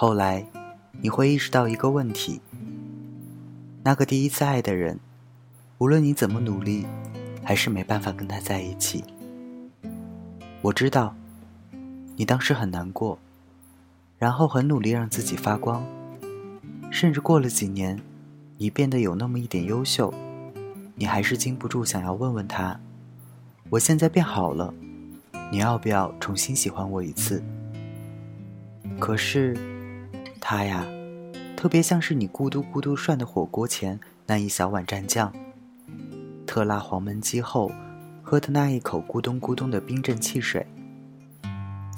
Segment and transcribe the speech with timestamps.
[0.00, 0.46] 后来，
[1.00, 2.40] 你会意识到一个问题：
[3.82, 5.00] 那个第一次爱的人，
[5.78, 6.86] 无论你怎么努力，
[7.42, 9.02] 还是没办法跟他在一起。
[10.62, 11.16] 我知道，
[12.14, 13.18] 你当时很难过，
[14.18, 15.84] 然后很努力让自己发光，
[16.92, 18.00] 甚至过了几年，
[18.56, 20.14] 你变得有那么一点优秀，
[20.94, 22.78] 你还是禁不住想要问问他：
[23.68, 24.72] 我现在变好了，
[25.50, 27.42] 你要不要重新喜欢我一次？
[29.00, 29.56] 可是。
[30.50, 30.82] 他呀，
[31.58, 35.30] 特别像是你咕嘟咕嘟涮的火锅前那一小碗蘸酱，
[36.46, 37.70] 特辣黄焖鸡后
[38.22, 40.66] 喝的那一口咕咚咕咚的冰镇汽水，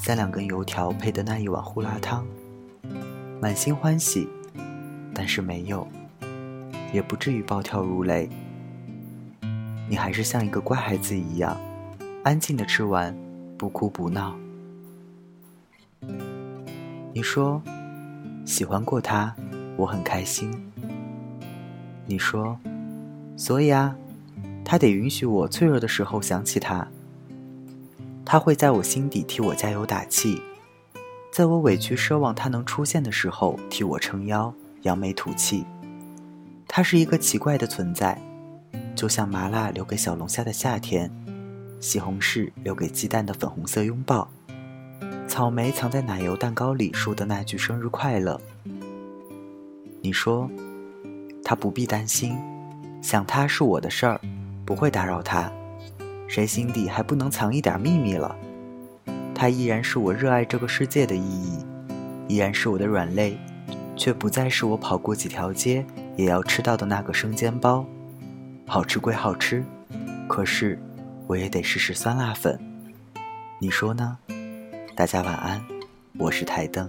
[0.00, 2.26] 三两根油条配的那一碗胡辣汤，
[3.40, 4.28] 满心欢喜，
[5.14, 5.86] 但是没有，
[6.92, 8.28] 也不至于暴跳如雷。
[9.88, 11.56] 你还是像一个乖孩子一样，
[12.24, 13.16] 安静的吃完，
[13.56, 14.36] 不哭不闹。
[17.14, 17.62] 你说。
[18.44, 19.34] 喜欢过他，
[19.76, 20.50] 我很开心。
[22.06, 22.58] 你说，
[23.36, 23.96] 所以啊，
[24.64, 26.86] 他得允许我脆弱的时候想起他。
[28.24, 30.40] 他会在我心底替我加油打气，
[31.32, 34.52] 在我委屈奢望他能出现的时候替我撑腰、
[34.82, 35.64] 扬眉吐气。
[36.68, 38.20] 他是一个奇怪的存在，
[38.94, 41.10] 就像麻辣留给小龙虾的夏天，
[41.80, 44.30] 西红柿留给鸡蛋的粉红色拥抱。
[45.40, 48.38] 草莓藏在奶油蛋糕里说的那句“生日快乐”，
[50.02, 50.46] 你说，
[51.42, 52.36] 他不必担心，
[53.00, 54.20] 想他是我的事儿，
[54.66, 55.50] 不会打扰他。
[56.28, 58.36] 谁心底还不能藏一点秘密了？
[59.34, 61.64] 他依然是我热爱这个世界的意义，
[62.28, 63.38] 依然是我的软肋，
[63.96, 65.82] 却不再是我跑过几条街
[66.16, 67.82] 也要吃到的那个生煎包。
[68.66, 69.64] 好吃归好吃，
[70.28, 70.78] 可是
[71.26, 72.60] 我也得试试酸辣粉。
[73.58, 74.18] 你说呢？
[75.00, 75.58] 大家晚安，
[76.18, 76.86] 我是台灯。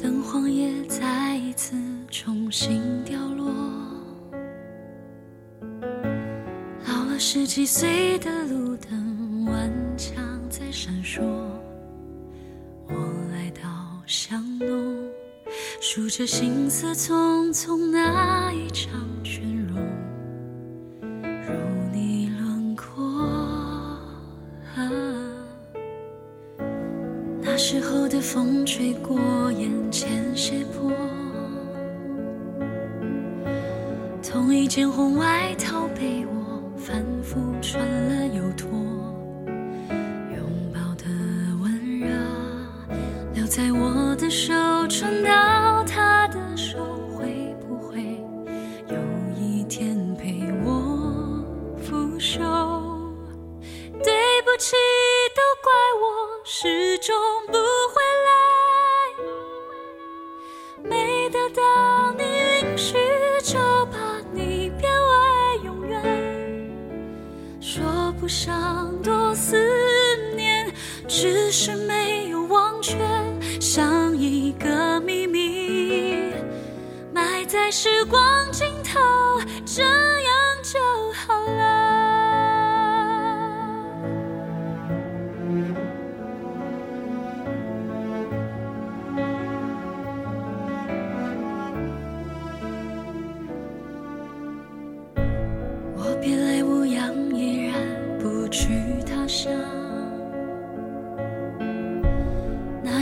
[0.00, 1.74] 灯光也再一次
[2.08, 3.52] 重新掉落，
[6.86, 11.20] 老了十几岁的路灯顽强在闪烁。
[12.86, 12.94] 我
[13.32, 15.10] 来到巷弄，
[15.80, 18.92] 数着行色匆匆那一场
[27.58, 29.18] 那时候的风吹过
[29.50, 30.92] 眼前斜坡，
[34.22, 38.70] 同一件红外套被我反复穿了又脱，
[39.48, 40.40] 拥
[40.72, 41.06] 抱的
[41.60, 42.06] 温热
[43.34, 44.54] 留在我的手，
[44.86, 46.78] 传到他的手，
[47.12, 48.22] 会不会
[48.88, 48.96] 有
[49.36, 51.42] 一天陪我
[51.82, 52.38] 腐朽？
[54.04, 54.14] 对
[54.44, 54.76] 不起。
[56.60, 57.14] 始终
[57.46, 58.28] 不回来，
[60.82, 61.62] 没得到
[62.18, 62.96] 你允许，
[63.44, 63.56] 就
[63.92, 66.02] 把你变为永远。
[67.60, 69.56] 说不上多思
[70.34, 70.74] 念，
[71.06, 72.96] 只是没有忘却，
[73.60, 76.32] 像一个秘密，
[77.12, 78.20] 埋在时光
[78.50, 78.98] 尽头。
[79.64, 80.80] 这样就
[81.12, 82.27] 好了。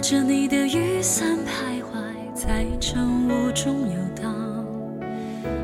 [0.08, 4.64] 着你的雨伞徘徊在晨雾中游荡，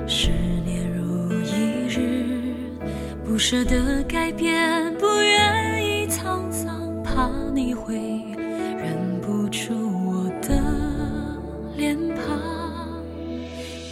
[0.09, 0.31] 十
[0.65, 2.53] 年如一日，
[3.25, 7.95] 不舍得改变，不愿意沧桑，怕你会
[8.77, 9.73] 认不出
[10.09, 10.61] 我的
[11.77, 13.01] 脸庞。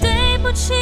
[0.00, 0.74] 对不起，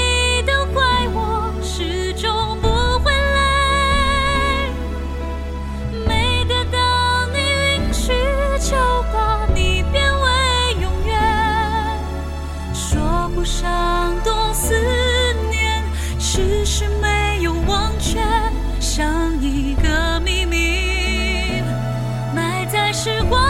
[23.08, 23.47] 时光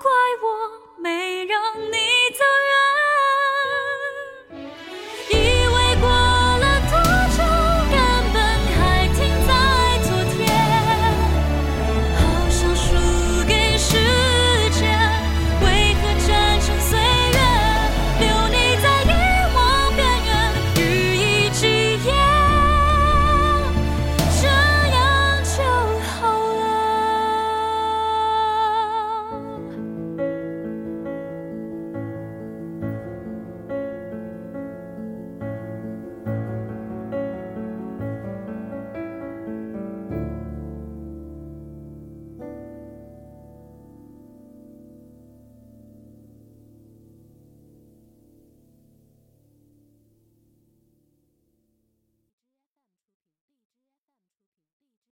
[0.00, 0.10] 怪
[0.42, 1.58] 我没让
[1.90, 2.17] 你